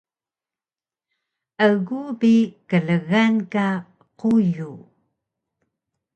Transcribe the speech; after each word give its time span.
Egu 1.67 1.99
bi 2.19 2.33
klgan 2.69 3.33
ka 3.51 3.67
quyu 4.19 4.71